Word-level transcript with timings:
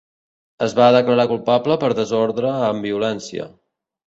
Es 0.67 0.71
va 0.79 0.87
declarar 0.95 1.25
culpable 1.31 1.77
per 1.85 1.91
desordre 2.01 2.55
amb 2.71 2.89
violència. 2.89 3.47